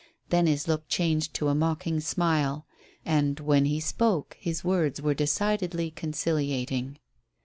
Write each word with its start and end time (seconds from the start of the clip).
Then 0.29 0.47
his 0.47 0.67
look 0.67 0.87
changed 0.87 1.35
to 1.35 1.49
a 1.49 1.53
mocking 1.53 1.99
smile, 1.99 2.65
and 3.05 3.39
when 3.39 3.65
he 3.65 3.79
spoke 3.79 4.35
his 4.39 4.63
words 4.63 4.99
were 4.99 5.13
decidedly 5.13 5.91
conciliating. 5.91 6.97